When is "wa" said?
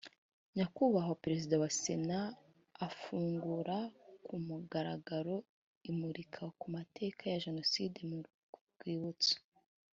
1.63-1.69